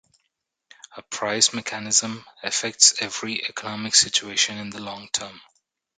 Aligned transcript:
A 0.97 1.03
price 1.03 1.53
mechanism 1.53 2.25
affects 2.41 2.99
every 3.03 3.43
economic 3.47 3.93
situation 3.93 4.57
in 4.57 4.71
the 4.71 4.79
long 4.81 5.07
term. 5.13 5.39